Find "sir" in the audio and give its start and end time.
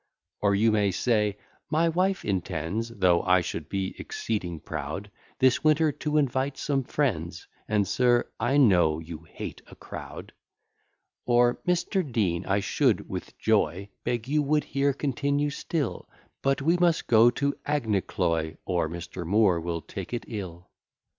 7.87-8.27